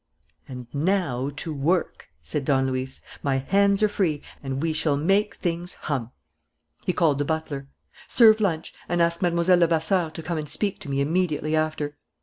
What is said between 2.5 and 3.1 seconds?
Luis.